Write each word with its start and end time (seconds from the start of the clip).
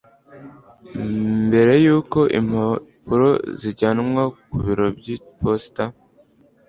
mberey'uko 1.45 2.19
impapuro 2.39 3.29
zijyanwa 3.59 4.23
ku 4.47 4.55
biro 4.65 4.87
by'iposita 4.97 5.83